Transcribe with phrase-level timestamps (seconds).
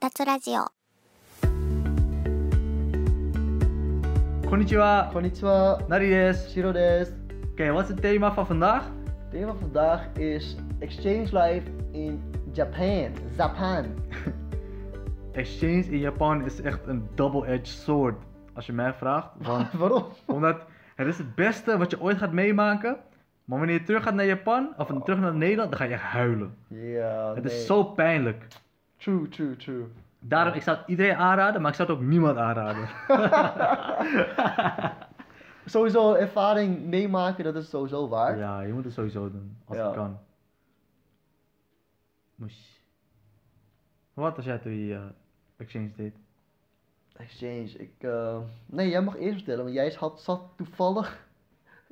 [0.00, 0.66] たつラジオ
[4.48, 6.50] Konnichiwa, Konnichiwa, Nari desu.
[6.50, 7.12] Shiro desu.
[7.52, 8.84] Oké, wat is het thema van vandaag?
[8.84, 12.22] Het thema van vandaag is Exchange Life in
[12.52, 13.10] Japan.
[13.36, 13.84] Japan.
[15.32, 18.14] Exchange in Japan is echt een double-edged sword,
[18.54, 19.28] als je mij vraagt.
[19.36, 20.04] Want, Waarom?
[20.26, 20.56] omdat
[20.94, 22.96] het is het beste wat je ooit gaat meemaken.
[23.44, 26.02] Maar wanneer je terug gaat naar Japan, of terug naar Nederland, dan ga je echt
[26.02, 26.54] huilen.
[26.68, 27.52] Ja, Het nee.
[27.52, 28.46] is zo pijnlijk.
[28.99, 29.85] True, true, true.
[30.19, 32.87] Daarom, ik zou het iedereen aanraden, maar ik zou het ook niemand aanraden.
[35.65, 38.37] Sowieso ervaring meemaken, dat is sowieso waar.
[38.37, 39.85] Ja, je moet het sowieso doen, als Ja.
[39.85, 40.19] het kan.
[42.35, 42.67] Moesh.
[44.13, 45.01] Wat als jij toen je eh,
[45.57, 46.15] exchange deed?
[47.15, 47.93] Exchange, ik...
[47.99, 51.27] eh, Nee, jij mag eerst vertellen, want jij had, zat toevallig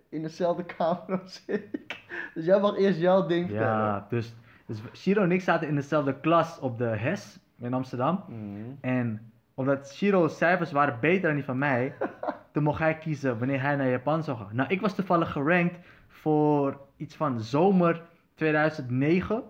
[0.09, 1.99] in dezelfde kamer als ik.
[2.33, 3.77] Dus jij mag eerst jouw ding vertellen.
[3.77, 4.33] Ja, dus,
[4.67, 8.23] dus Shiro en ik zaten in dezelfde klas op de HES in Amsterdam.
[8.27, 8.37] Mhm.
[8.81, 11.93] En omdat Shiro's cijfers waren beter dan die van mij,
[12.53, 14.55] toen mocht hij kiezen wanneer hij naar Japan zou gaan.
[14.55, 18.01] Nou, ik was toevallig gerankt voor iets van zomer
[18.35, 19.43] 2009.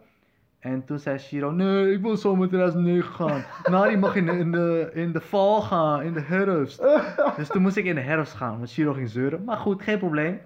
[0.59, 3.43] En toen zei Shiro, nee, ik wil zomer 2009 gaan.
[3.71, 6.81] Nari mag in de, in, de, in de val gaan, in de herfst.
[7.37, 9.43] Dus toen moest ik in de herfst gaan, want Shiro ging zeuren.
[9.43, 10.39] Maar goed, geen probleem.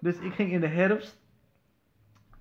[0.00, 1.18] Dus ik ging in de herfst.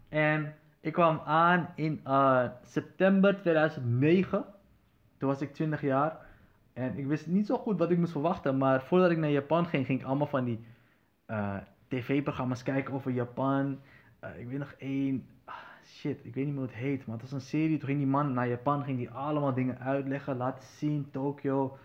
[0.09, 4.45] En ik kwam aan in eh, september 2009.
[5.17, 6.17] Toen was ik 20 jaar.
[6.73, 8.57] En ik wist niet zo goed wat ik moest verwachten.
[8.57, 10.59] Maar voordat ik naar Japan ging, ging ik allemaal van die
[11.25, 13.79] eh, tv-programma's kijken over Japan.
[14.19, 15.25] Eh, ik weet nog één.
[15.45, 17.05] ah, shit, ik weet niet meer hoe het heet.
[17.05, 17.77] Maar het was een serie.
[17.77, 18.83] Toen ging die man naar Japan.
[18.83, 21.11] Ging die allemaal dingen uitleggen, laten zien.
[21.11, 21.77] Tokio,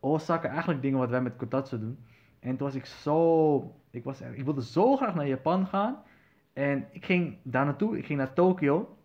[0.00, 0.48] Osaka.
[0.48, 1.98] Eigenlijk dingen wat wij met Kotatsu doen.
[2.40, 3.74] En toen was ik zo.
[3.90, 6.02] Ik, was, ik wilde zo graag naar Japan gaan.
[6.54, 7.98] En ik ging daar naartoe.
[7.98, 8.96] Ik ging naar Tokio.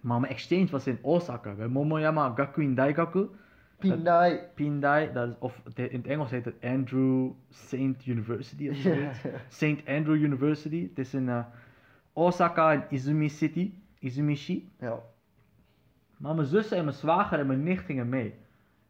[0.00, 1.52] Maar mijn exchange was in Osaka.
[1.54, 3.28] Bij Momoyama Gakuin Daigaku.
[3.78, 4.38] Pindai.
[4.54, 9.18] Pindai, dat is, of het- in het Engels heet het Andrew Saint University of zoiets.
[9.58, 10.88] Saint Andrew University.
[10.88, 11.44] Het is in eh,
[12.12, 14.70] Osaka en Izumi City, Izumishi.
[14.80, 14.98] ja.
[16.16, 18.34] Maar mijn zussen en mijn zwager en mijn nicht gingen mee.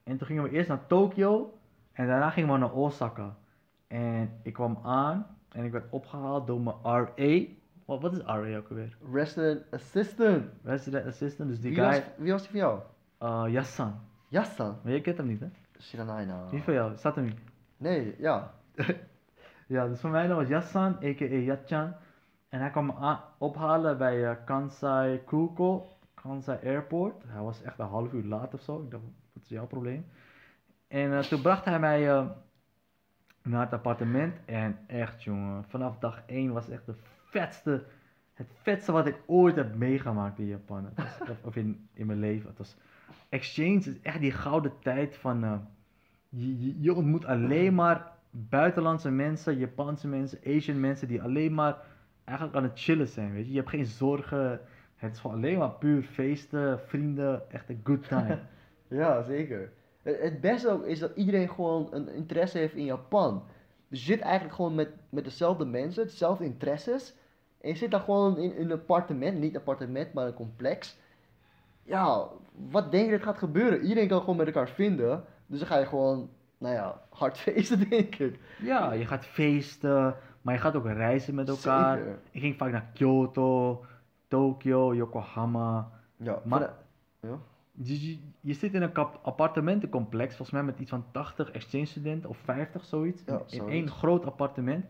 [0.04, 1.58] En toen gingen we eerst naar Tokio
[1.92, 3.36] en daarna gingen we naar Osaka.
[3.86, 7.42] En ik kwam aan en ik werd opgehaald door mijn RA.
[7.84, 8.96] Wat, wat is RA ook alweer?
[9.12, 10.44] Resident Assistant.
[10.62, 12.80] Resident Assistant, dus die Wie was, guy, wie was die van jou?
[13.22, 14.00] uh, Yassan.
[14.28, 14.78] Yassan.
[14.82, 15.46] Maar je kent hem niet, hè?
[15.80, 16.50] Shiranai nou.
[16.50, 16.96] Wie van jou?
[16.96, 17.38] Staat hem niet?
[17.76, 18.54] Nee, ja.
[19.66, 21.24] Ja, dus voor mij dat was Yassan, a.k.a.
[21.24, 21.94] Yatchan.
[22.48, 27.22] En hij kwam me ophalen bij eh, Kansai Kuko, Kansai Airport.
[27.26, 28.82] Hij was echt een half uur laat of zo.
[28.82, 29.02] Ik dacht,
[29.32, 30.06] wat is jouw probleem?
[30.88, 32.26] En eh, toen bracht hij mij eh,
[33.42, 34.36] naar het appartement.
[34.44, 36.94] En echt, jongen, vanaf dag 1 was echt de
[37.34, 37.84] vetste,
[38.34, 40.84] het vetste wat ik ooit heb meegemaakt in Japan.
[40.84, 42.48] Het was, of, of in, in mijn leven.
[42.48, 42.76] Het was,
[43.28, 45.44] exchange is echt die gouden tijd van...
[45.44, 45.58] eh,
[46.28, 51.76] je, je, je ontmoet alleen maar buitenlandse mensen, Japanse mensen, Asian mensen die alleen maar
[52.24, 53.50] eigenlijk aan het chillen zijn, weet je.
[53.50, 54.60] Je hebt geen zorgen.
[54.96, 58.38] Het is gewoon alleen maar puur feesten, vrienden, echt een good time.
[58.88, 59.72] Ja, zeker.
[60.02, 63.44] Het het beste ook is dat iedereen gewoon een interesse heeft in Japan.
[63.88, 67.14] Dus je zit eigenlijk gewoon met, met dezelfde mensen, dezelfde interesses.
[67.64, 70.98] En je zit dan gewoon in, een appartement, niet een appartement, maar een complex.
[71.82, 72.28] Ja,
[72.70, 73.80] wat denk je dat gaat gebeuren?
[73.82, 75.24] Iedereen kan gewoon met elkaar vinden.
[75.46, 78.38] Dus dan ga je gewoon, nou ja, hard feesten, denk ik.
[78.62, 81.96] ja, je gaat feesten, maar je gaat ook reizen met elkaar.
[81.96, 82.18] Zeker.
[82.30, 83.84] Ik ging vaak naar Kyoto,
[84.28, 85.90] Tokyo, Yokohama.
[86.16, 86.74] Ja, Maar-.
[87.20, 87.38] Ja.
[87.72, 92.28] Je, je zit in een kap- appartementencomplex, volgens mij met iets van 80 exchange studenten
[92.30, 93.22] of 50 zoiets.
[93.26, 94.84] Ja, in, één groot appartement.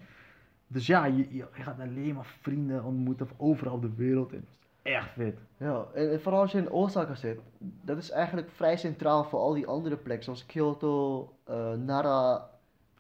[0.75, 4.33] Dus ja, je, je, gaat alleen maar vrienden ontmoeten van overal op de wereld.
[4.33, 5.39] En is echt vet.
[5.57, 9.53] Ja, en, vooral als je in Osaka zit, dat is eigenlijk vrij centraal voor al
[9.53, 12.51] die andere plekken, zoals Kyoto, eh, Nara,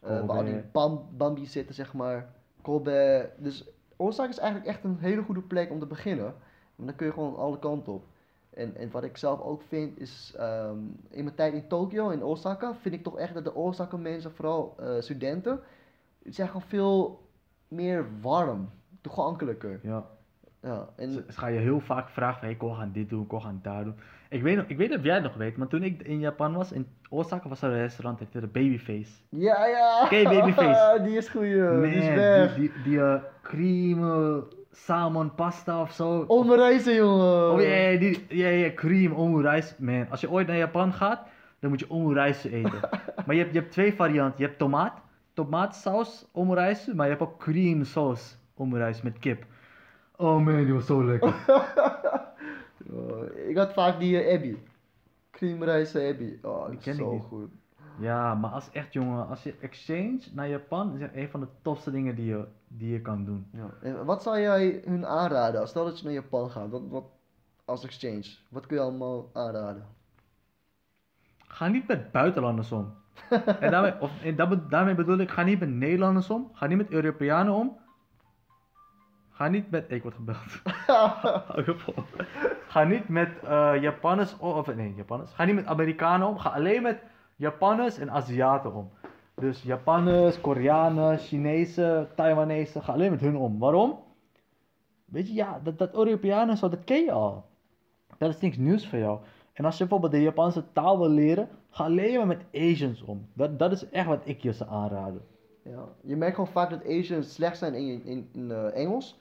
[0.00, 2.30] eh, waar al die bam, Bambi zitten, zeg maar,
[2.62, 3.30] Kobe.
[3.36, 3.64] Dus
[3.96, 6.34] Osaka is eigenlijk echt een hele goede plek om te beginnen.
[6.76, 8.04] En dan kun je gewoon alle kanten op.
[8.50, 10.78] En, en wat ik zelf ook vind is, ehm,
[11.10, 14.32] in mijn tijd in Tokio, in Osaka, vind ik toch echt dat de Osaka mensen,
[14.32, 15.60] vooral eh, studenten,
[16.22, 17.22] zijn gewoon veel
[17.75, 19.81] meer warm, toegankelijker.
[19.82, 20.05] Ja.
[20.62, 23.23] Ja, en Ze, gaan je heel vaak vragen van, hey, ik wil gaan dit doen,
[23.23, 23.94] ik wil gaan daar doen.
[24.29, 26.19] Ik weet, nog- ik weet niet of jij het nog weet, maar toen ik in
[26.19, 29.11] Japan was, in Osaka was er een restaurant, het heette Babyface.
[29.29, 30.06] Ja, ja.
[30.11, 31.03] Je Babyface?
[31.05, 31.81] die is goeie.
[31.81, 32.55] die is weg.
[32.55, 36.25] die, die, die cream, eh, salmon, pasta of zo.
[36.94, 37.50] Jongen.
[37.53, 39.75] Oh ja, ja, die, ja, ja, cream, omurice.
[39.79, 41.21] Man, als je ooit naar Japan gaat,
[41.59, 42.81] dan moet je omurice eten.
[43.26, 44.41] maar je hebt, je hebt twee varianten.
[44.41, 45.00] Je hebt tomaat,
[45.34, 49.44] tomaatsaus omurice, maar je hebt ook cream saus omurice met kip.
[50.16, 51.34] Oh man, die was zo lekker.
[52.92, 54.56] Oh, ik had vaak die eh, Abby.
[55.31, 57.22] Cream rice Oh, Die dat ken ik zo niet.
[57.22, 57.50] goed.
[57.98, 61.46] Ja, maar als echt jongen, als je exchange naar Japan is echt een van de
[61.62, 63.46] tofste dingen die je, die je kan doen.
[63.52, 63.70] Ja.
[63.82, 65.69] En wat zou jij hun aanraden?
[65.69, 67.04] Stel dat je naar Japan gaat, wat, wat,
[67.64, 69.87] als exchange, wat kun je allemaal aanraden?
[71.38, 72.94] Ga niet met buitenlanders om.
[73.61, 76.50] En daarmee, of, en dat daarmee bedoel ik, ga niet met Nederlanders om.
[76.52, 77.76] Ga niet met Europeanen om.
[79.31, 79.90] Ga niet met.
[79.90, 80.62] Ik word gebeld.
[82.69, 84.52] Ga niet met eh Japanners om.
[84.52, 85.32] Of nee, Japanners.
[85.32, 86.38] Ga niet met Amerikanen om.
[86.38, 87.02] Ga alleen met
[87.37, 88.90] Japanners en Aziaten om.
[89.34, 92.82] Dus Japanners, Koreanen, Chinezen, Taiwanese.
[92.82, 93.58] Ga alleen met hun om.
[93.58, 93.99] Waarom?
[95.05, 97.44] Weet je, ja, dat, dat Europeanen zo, dat ken je al.
[98.19, 99.20] Dat is niks nieuws voor jou.
[99.52, 103.26] En als je bijvoorbeeld de Japanse taal wil leren, ga alleen maar met Asians om.
[103.32, 105.23] Dat, dat is echt wat ik je zou aanraden.
[105.62, 109.21] Ja, je merkt gewoon vaak dat Asians slecht zijn in, in, in eh, Engels.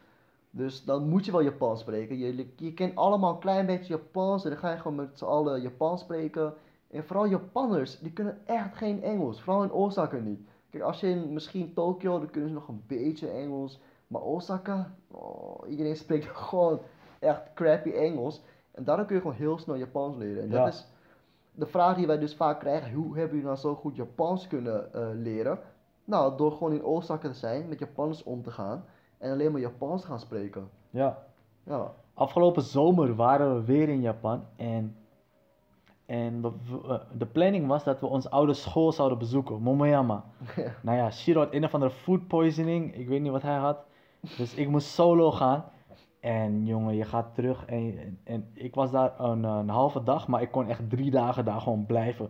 [0.50, 2.18] Dus dan moet je wel Japans spreken.
[2.18, 5.26] Je, je kent allemaal een klein beetje Japans en dan ga je gewoon met z'n
[5.26, 6.54] allen Japans spreken.
[6.92, 9.42] En vooral Japanners, die kunnen echt geen Engels.
[9.42, 10.40] Vooral in Osaka niet.
[10.70, 13.80] Kijk, als je in misschien Tokio, dan kunnen ze nog een beetje Engels.
[14.08, 16.80] Maar Osaka, oh, iedereen spreekt gewoon
[17.20, 18.42] echt crappy Engels.
[18.72, 20.44] En daardoor kun je gewoon heel snel Japans leren.
[20.44, 20.64] En Ja.
[20.64, 20.88] dat is
[21.56, 22.94] de vraag die wij dus vaak krijgen.
[22.94, 25.60] Hoe hebben jullie nou zo goed Japans kunnen eh, leren?
[26.06, 28.86] Nou, door gewoon in Osaka te zijn, met Japanners om te gaan.
[29.18, 30.70] En alleen maar Japans te gaan spreken.
[30.90, 31.18] Ja.
[31.64, 31.92] Ja.
[32.14, 34.96] Afgelopen zomer waren we weer in Japan en,
[36.06, 40.24] en we- we- eh, de planning was dat we onze oude school zouden bezoeken, Momoyama.
[40.82, 43.78] Nou ja, Shiro had een of andere food poisoning, ik weet niet wat hij had.
[44.38, 45.66] Dus ik moest solo gaan.
[46.24, 50.42] En jongen, je gaat terug en, en, ik was daar een, een halve dag, maar
[50.42, 52.30] ik kon echt drie dagen daar gewoon blijven.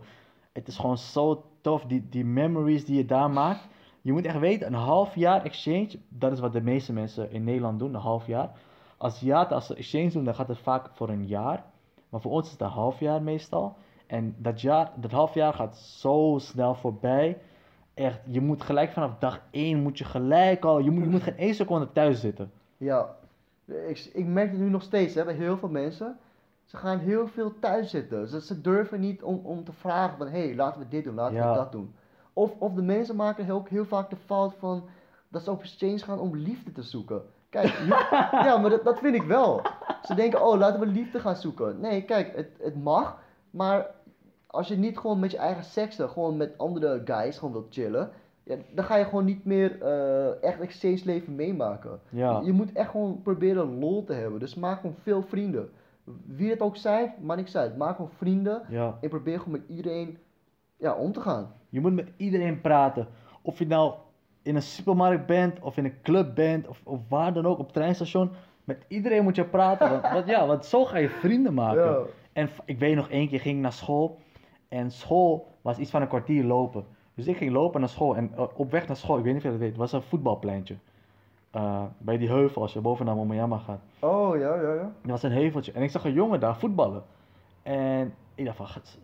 [0.51, 3.67] Het is gewoon zo tof, die, die memories die je daar maakt.
[4.01, 7.43] Je moet echt weten, een half jaar exchange, dat is wat de meeste mensen in
[7.43, 8.51] Nederland doen, een half jaar.
[8.97, 11.63] Aziaten, als ze exchange doen, dan gaat het vaak voor een jaar.
[12.09, 13.75] Maar voor ons is het een half jaar meestal.
[14.07, 17.37] En dat, jaar, dat half jaar gaat zo snel voorbij.
[17.93, 21.23] Echt, je moet gelijk vanaf dag 1 moet je gelijk al, je moet, je moet
[21.23, 22.51] geen één seconde thuis zitten.
[22.77, 23.15] Ja,
[23.65, 26.17] ik, ik merk het nu nog steeds hè, bij heel veel mensen.
[26.65, 28.27] Ze gaan heel veel thuis zitten.
[28.27, 31.15] Ze, ze durven niet om, om te vragen van, hé, hey, laten we dit doen,
[31.15, 31.49] laten Ja.
[31.51, 31.95] we dat doen.
[32.33, 34.83] Of, of de mensen maken ook heel vaak de fout van
[35.27, 37.21] dat ze op exchange gaan om liefde te zoeken.
[37.49, 37.67] Kijk,
[38.47, 39.61] ja, maar dat, dat vind ik wel.
[40.03, 41.79] Ze denken, oh, laten we liefde gaan zoeken.
[41.79, 43.19] Nee, kijk, het, het mag,
[43.49, 43.85] maar
[44.47, 48.11] als je niet gewoon met je eigen seksen, gewoon met andere guys gewoon wilt chillen,
[48.43, 51.99] ja, dan ga je gewoon niet meer eh, echt exchange leven meemaken.
[52.09, 52.41] Ja.
[52.43, 54.39] Je moet echt gewoon proberen lol te hebben.
[54.39, 55.69] Dus maak gewoon veel vrienden.
[56.25, 57.77] Wie het ook zijn, maakt niks uit.
[57.77, 58.97] Maak gewoon vrienden Ja.
[59.01, 60.17] en probeer gewoon met iedereen
[60.77, 61.51] ja, om te gaan.
[61.69, 63.07] Je moet met iedereen praten.
[63.41, 63.93] Of je nou
[64.41, 67.65] in een supermarkt bent, of in een club bent, of, of waar dan ook, op
[67.65, 68.31] het treinstation.
[68.63, 69.89] Met iedereen moet je praten.
[69.89, 71.83] Want, want ja, want zo ga je vrienden maken.
[71.83, 71.99] Ja.
[72.33, 74.19] En ik weet nog één keer ging ik naar school.
[74.67, 76.85] En school was iets van een kwartier lopen.
[77.15, 78.15] Dus ik ging lopen naar school.
[78.15, 80.01] En eh, op weg naar school, ik weet niet of je dat weet, was een
[80.01, 80.75] voetbalpleintje.
[81.51, 83.81] Eh, bij die heuvel als je boven naar Momoyama gaat.
[83.99, 84.91] Oh, ja, ja, ja.
[85.01, 85.71] Er was een heuveltje.
[85.71, 87.03] En ik zag een jongen daar voetballen.
[87.63, 88.97] En ik dacht van, "Gat-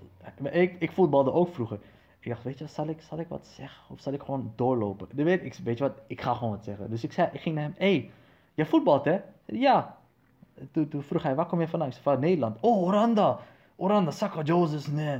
[0.51, 1.79] ik, ik voetbalde ook vroeger.
[2.19, 3.83] Ik dacht, weet je wat, zal ik, zal ik wat zeggen?
[3.93, 5.07] Of zal ik gewoon doorlopen?
[5.13, 6.89] Dan weet ik, weet je wat, ik ga gewoon wat zeggen.
[6.89, 8.11] Dus ik, zei, ik ging naar hem, hé, hey,
[8.53, 9.19] jij voetbalt hè?
[9.45, 9.97] Ja.
[10.71, 11.87] Toen, toen vroeg hij, waar kom je vandaan?
[11.87, 12.57] Ik zei, van Nederland.
[12.61, 12.91] Oh,
[13.81, 14.11] Oranda.
[14.11, 15.19] Saka Joses, nee.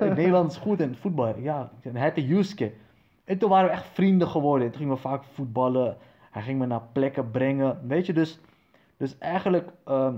[0.00, 1.38] Nederland is goed in voetbal.
[1.38, 2.72] Ja, en hij Yusuke.
[3.24, 4.66] En toen waren we echt vrienden geworden.
[4.66, 5.96] En toen gingen we vaak voetballen.
[6.30, 7.78] Hij ging me naar plekken brengen.
[7.86, 8.40] Weet je, dus,
[8.96, 10.14] dus eigenlijk ehm,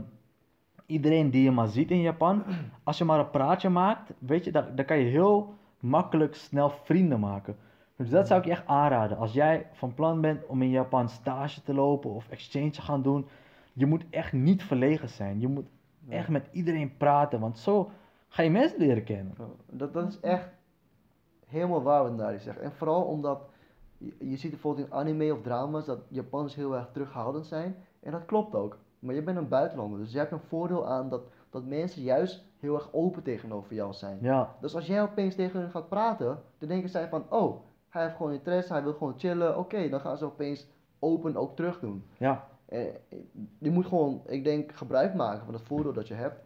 [0.86, 2.42] iedereen die je maar ziet in Japan,
[2.84, 6.70] als je maar een praatje maakt, weet je, dan, dan kan je heel makkelijk snel
[6.70, 7.56] vrienden maken.
[7.96, 9.18] Dus dat zou ik je echt aanraden.
[9.18, 13.02] Als jij van plan bent om in Japan stage te lopen of exchange te gaan
[13.02, 13.26] doen,
[13.72, 15.40] je moet echt niet verlegen zijn.
[15.40, 15.66] Je moet
[16.08, 16.16] Ja.
[16.16, 17.90] echt met iedereen praten, want zo
[18.28, 19.34] ga je mensen leren kennen.
[19.70, 20.48] Dat, dat is echt
[21.46, 22.58] helemaal waar wat Nari zegt.
[22.58, 23.40] En vooral omdat
[23.98, 27.76] je, je ziet bijvoorbeeld in anime of drama's dat Japanners heel erg terughoudend zijn.
[28.00, 28.78] En dat klopt ook.
[28.98, 32.44] Maar je bent een buitenlander, dus je hebt een voordeel aan dat, dat mensen juist
[32.60, 34.18] heel erg open tegenover jou zijn.
[34.20, 38.02] Ja, Dus als jij opeens tegen hen gaat praten, dan denken zij van, oh, hij
[38.02, 39.58] heeft gewoon interesse, hij wil gewoon chillen.
[39.58, 40.66] Oké, dan gaan ze opeens
[40.98, 42.04] open ook terug doen.
[42.16, 42.80] ja, Eh,
[43.58, 46.40] je moet gewoon, ik denk, gebruik maken van het voordeel dat je hebt.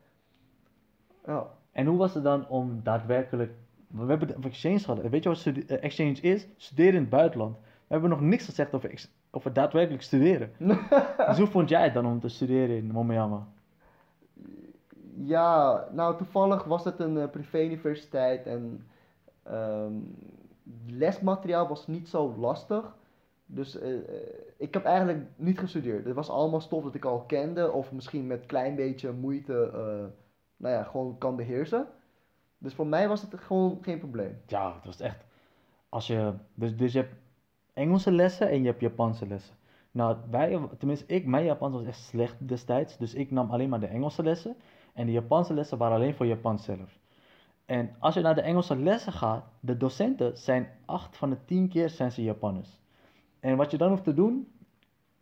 [1.26, 1.46] Ja.
[1.72, 3.52] En hoe was het dan om daadwerkelijk.
[3.86, 5.08] We hebben de over exchange gehad.
[5.08, 6.48] Weet je wat eh, exchange is?
[6.56, 7.56] Studeren in het buitenland.
[7.56, 10.52] We hebben nog niks gezegd over, over daadwerkelijk studeren.
[11.28, 13.46] dus hoe vond jij het dan om te studeren in Momoyama?
[15.14, 18.86] Ja, nou toevallig was het een eh, privé-universiteit en
[19.42, 19.92] ehm,
[20.86, 22.94] lesmateriaal was niet zo lastig.
[23.54, 24.04] Dus eh, eh,
[24.56, 26.04] ik heb eigenlijk niet gestudeerd.
[26.04, 30.04] Het was allemaal stof dat ik al kende of misschien met klein beetje moeite, eh,
[30.56, 31.86] nou ja, gewoon kan beheersen.
[32.58, 34.40] Dus voor mij was het gewoon geen probleem.
[34.46, 35.24] Ja, het was echt.
[35.88, 37.14] Als je, dus, dus je hebt
[37.72, 39.54] Engelse lessen en je hebt Japanse lessen.
[39.90, 42.96] Nou, wij, tenminste ik, mijn Japans was echt slecht destijds.
[42.96, 44.56] Dus ik nam alleen maar de Engelse lessen.
[44.92, 46.98] En de Japanse lessen waren alleen voor Japans zelf.
[47.66, 51.68] En als je naar de Engelse lessen gaat, de docenten zijn 8 van de 10
[51.68, 52.81] keer zijn ze Japanners.
[53.42, 54.48] En wat je dan hoeft te doen,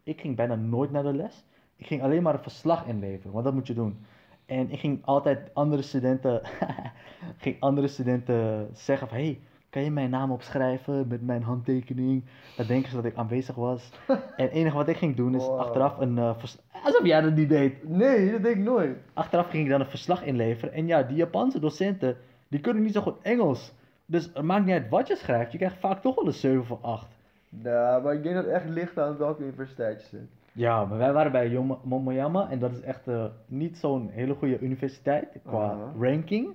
[0.02, 1.44] ik ging bijna nooit naar de les.
[1.76, 3.98] Ik ging alleen maar een verslag inleveren, want dat moet je doen.
[4.46, 6.40] En ik ging altijd andere studenten,
[7.44, 12.24] ging andere studenten zeggen van, hey, kan je mijn naam opschrijven met mijn handtekening?
[12.56, 13.90] Dan denken ze dat ik aanwezig was.
[14.08, 15.58] en het enige wat ik ging doen is Wow.
[15.58, 17.88] achteraf een vers- Alsof jij dat niet deed.
[17.88, 18.98] Nee, dat denk ik nooit.
[19.14, 20.74] Achteraf ging ik dan een verslag inleveren.
[20.74, 22.16] En ja, die Japanse docenten,
[22.48, 23.72] die kunnen niet zo goed Engels.
[24.06, 26.60] Dus het maakt niet uit wat je schrijft, je krijgt vaak toch wel een 7
[26.70, 27.06] of 8.
[27.50, 30.28] Nou, maar ik denk dat het echt ligt aan welke universiteit je zit.
[30.52, 34.58] Ja, maar wij waren bij Momoyama en dat is echt eh, niet zo'n hele goede
[34.58, 36.54] universiteit qua ranking.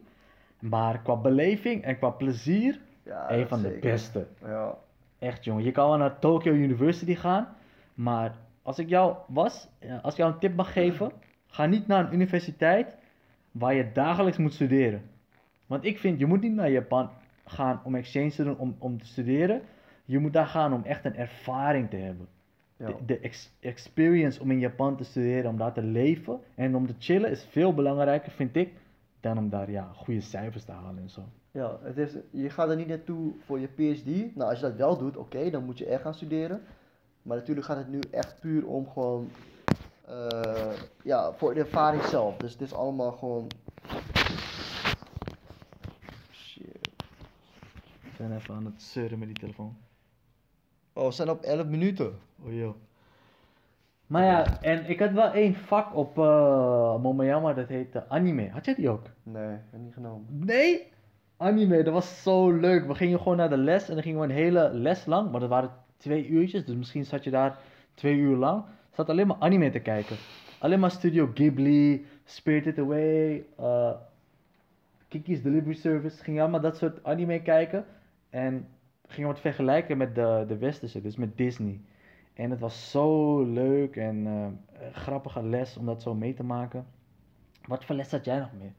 [0.60, 4.25] Maar qua beleving en qua plezier, Ja, een van de beste.
[4.42, 4.75] Ja.
[5.20, 7.48] Echt jongen, je kan wel naar Tokyo University gaan,
[7.94, 11.12] maar als ik jou was, eh, als ik jou een tip mag geven,
[11.48, 12.96] ga niet naar een universiteit
[13.52, 15.02] waar je dagelijks moet studeren.
[15.66, 17.10] Want ik vind, je moet niet naar Japan
[17.46, 19.62] gaan om exchange te doen, om, om te studeren.
[20.06, 22.28] Je moet daar gaan om echt een ervaring te hebben.
[22.78, 22.86] Ja.
[22.88, 26.88] De, de ex- experience om in Japan te studeren, om daar te leven en om
[26.88, 28.74] te chillen is veel belangrijker, vind ik,
[29.20, 31.22] dan om daar ja, goede cijfers te halen en zo.
[31.52, 34.36] Ja, het is, je gaat er niet naartoe voor je PhD.
[34.36, 36.62] Nou, als je dat wel doet, oké, dan moet je echt gaan studeren.
[37.22, 39.30] Maar natuurlijk gaat het nu echt puur om gewoon,
[40.06, 40.72] eh,
[41.04, 42.38] ja, voor de ervaring zelf.
[42.38, 43.48] Dus het is allemaal gewoon...
[46.32, 46.94] Shit.
[48.02, 49.78] Ik ben even aan het zeuren met die telefoon.
[50.98, 52.14] Oh, we zijn op 11 minuten.
[52.46, 52.75] Oh joh.
[54.08, 58.50] Maar ja, en ik had wel één vak op eh Momoyama, dat heette anime.
[58.50, 59.06] Had jij die ook?
[59.24, 60.25] Nee, ik heb niet genomen.
[60.30, 60.88] Nee!
[61.38, 62.88] Anime, dat was zo leuk.
[62.88, 65.40] We gingen gewoon naar de les en dan gingen we een hele les lang, maar
[65.40, 67.58] dat waren twee uurtjes, dus misschien zat je daar
[67.94, 68.64] twee uur lang.
[68.92, 70.16] Zat alleen maar anime te kijken.
[70.60, 73.92] Alleen maar Studio Ghibli, Spirited Away, eh
[75.08, 76.24] Kiki's Delivery Service.
[76.24, 77.86] Gingen allemaal dat soort anime kijken.
[78.30, 78.68] En
[79.08, 81.82] gingen we het vergelijken met de, de westerse, dus met Disney.
[82.34, 86.86] En het was zo leuk en eh, grappige les om dat zo mee te maken.
[87.66, 88.74] Wat voor les had jij nog meer?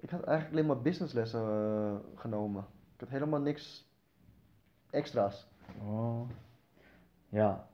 [0.00, 2.64] Ik had eigenlijk alleen maar businesslessen eh, genomen.
[2.94, 3.88] Ik had helemaal niks
[4.90, 5.46] extra's.
[5.82, 6.20] Oh.
[7.28, 7.66] Ja.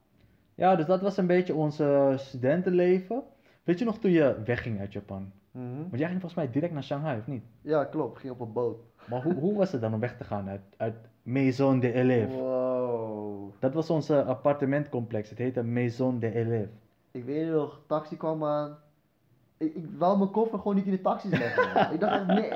[0.55, 1.83] Ja, dus dat was een beetje ons
[2.17, 3.23] studentenleven.
[3.63, 5.33] Weet je nog toen je wegging uit Japan?
[5.51, 5.77] Mhm.
[5.77, 7.45] Want jij ging volgens mij direct naar Shanghai, of niet?
[7.61, 8.15] Ja, klopt.
[8.15, 8.79] Ik ging op een boot.
[9.09, 10.95] Maar hoe, hoe was het dan om weg te gaan uit, uit
[11.29, 12.37] Maison de Élève?
[12.37, 13.53] Wow.
[13.59, 15.31] Dat was ons eh, appartementcomplex.
[15.31, 16.71] Het heette Maison de Élève.
[17.11, 18.77] Ik weet nog, taxi kwam aan.
[19.57, 21.93] Ik, ik wou mijn koffer gewoon niet in de taxi leggen.
[21.95, 22.51] ik dacht echt, nee.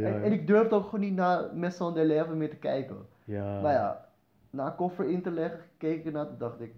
[0.00, 0.08] Ja.
[0.08, 2.96] En, en ik durfde ook gewoon niet naar met zo'n Deleven meer te kijken.
[3.24, 3.60] Ja.
[3.60, 4.08] Maar ja,
[4.50, 6.74] na koffer in te leggen, keek ik ernaar, dacht ik,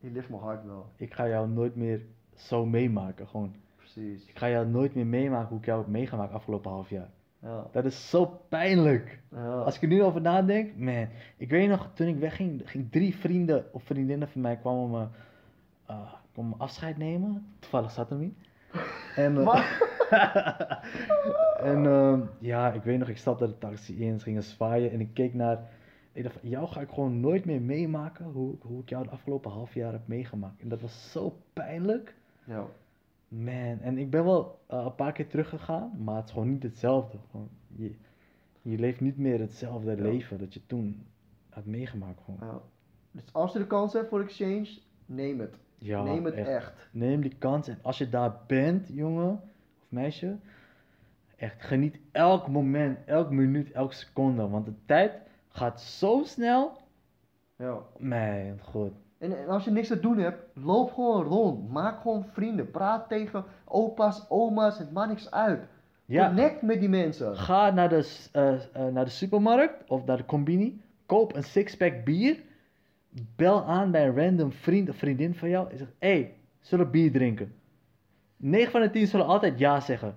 [0.00, 0.86] hier ligt mijn hart wel.
[0.96, 2.00] Ik ga jou nooit meer
[2.34, 3.28] zo meemaken.
[3.28, 3.54] Gewoon.
[3.76, 4.26] Precies.
[4.26, 7.10] Ik ga jou nooit meer meemaken hoe ik jou heb meegemaakt afgelopen half jaar.
[7.44, 7.66] Ja.
[7.70, 9.20] Dat is zo pijnlijk.
[9.30, 9.58] ja.
[9.60, 11.08] Als ik er nu over nadenk, man.
[11.36, 15.06] Ik weet nog, toen ik wegging, ging drie vrienden of vriendinnen van mij kwamen me,
[15.86, 17.46] eh, kwamen me afscheid nemen.
[17.58, 18.34] Toevallig zat er niet.
[19.16, 19.64] En, eh,
[21.70, 25.00] en ehm, ja, ik weet nog, ik stapte de taxi in, ze gingen zwaaien en
[25.00, 25.58] ik keek naar.
[26.12, 29.10] Ik dacht, van, jou ga ik gewoon nooit meer meemaken hoe, hoe ik jou de
[29.10, 30.60] afgelopen half jaar heb meegemaakt.
[30.60, 32.14] En dat was zo pijnlijk.
[32.44, 32.64] Ja.
[33.38, 36.62] Man, en ik ben wel eh, een paar keer teruggegaan, maar het is gewoon niet
[36.62, 37.18] hetzelfde.
[37.30, 37.94] Gewoon, je,
[38.62, 40.02] je leeft niet meer hetzelfde Ja.
[40.02, 41.06] leven dat je toen
[41.50, 42.20] had meegemaakt.
[42.24, 42.40] Gewoon.
[42.42, 42.60] ja.
[43.10, 44.68] Dus als je de kans hebt voor exchange,
[45.06, 45.58] neem het.
[45.78, 46.88] Ja, neem het echt.
[46.92, 49.30] Neem die kans en als je daar bent, jongen
[49.80, 50.36] of meisje,
[51.36, 54.48] echt geniet elk moment, elk minuut, elke seconde.
[54.48, 56.72] Want de tijd gaat zo snel.
[57.56, 57.78] Ja.
[57.98, 58.92] Mijn god.
[59.18, 61.70] En, en als je niks te doen hebt, loop gewoon rond.
[61.70, 62.70] Maak gewoon vrienden.
[62.70, 65.66] Praat tegen opa's, oma's, het maakt niks uit.
[66.04, 67.36] Ja, Connect met die mensen.
[67.36, 70.80] ga naar de, eh, eh, naar de supermarkt of naar de combini.
[71.06, 72.42] Koop een sixpack bier.
[73.36, 75.70] Bel aan bij een random vriend of vriendin van jou.
[75.70, 77.54] En zeg: Hé, hey, zullen we bier drinken?
[78.36, 80.16] 9 van de 10 zullen altijd ja zeggen.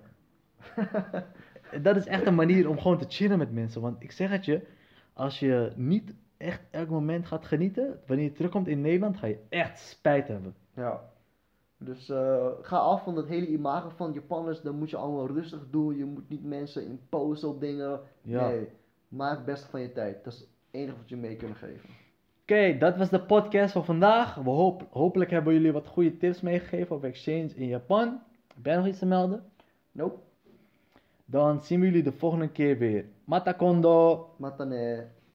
[1.82, 3.80] dat is echt een manier om gewoon te chillen met mensen.
[3.80, 4.66] Want ik zeg het je,
[5.12, 9.38] als je niet echt elk moment gaat genieten, wanneer je terugkomt in Nederland, ga je
[9.48, 10.54] echt spijt hebben.
[10.74, 11.10] Ja.
[11.78, 14.60] Dus eh, ga af van dat hele imago van Japanners.
[14.60, 15.96] Dan moet je allemaal rustig doen.
[15.96, 18.00] Je moet niet mensen imposen op dingen.
[18.22, 18.48] Ja.
[18.48, 18.68] Nee.
[19.08, 20.24] Maak het beste van je tijd.
[20.24, 21.88] Dat is het enige wat je mee kunnen geven.
[22.42, 24.34] Oké, dat was de podcast van vandaag.
[24.34, 28.20] We hoop, hopelijk hebben jullie wat goede tips meegegeven over exchange in Japan.
[28.54, 29.44] Heb jij nog iets te melden?
[29.92, 30.18] Nope.
[31.24, 33.04] Dan zien we jullie de volgende keer weer.
[33.24, 34.28] Matakondo!
[34.36, 35.08] Matane.